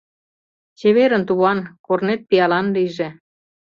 —Чеверын, 0.79 1.23
туван, 1.27 1.59
корнет 1.85 2.21
пиалан 2.29 2.67
лийже! 2.75 3.07